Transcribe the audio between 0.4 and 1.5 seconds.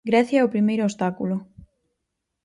é o primeiro obstáculo.